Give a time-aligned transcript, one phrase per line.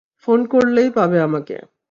[0.23, 1.55] Phone করলেই পাবে আমাকে।